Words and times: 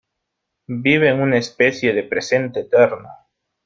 Vive 0.65 1.09
en 1.09 1.21
una 1.21 1.37
especie 1.37 1.93
de 1.93 2.01
presente 2.01 2.61
eterno. 2.61 3.07